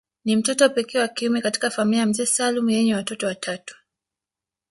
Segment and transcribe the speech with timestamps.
[0.25, 3.75] Ni mtoto pekee ya kiume katika familia ya mzee Salum yenye watoto watatu